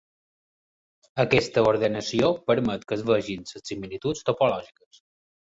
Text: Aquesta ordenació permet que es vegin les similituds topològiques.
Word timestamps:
Aquesta 1.23 1.65
ordenació 1.73 2.31
permet 2.53 2.89
que 2.93 2.99
es 3.01 3.07
vegin 3.11 3.47
les 3.53 3.69
similituds 3.73 4.29
topològiques. 4.31 5.05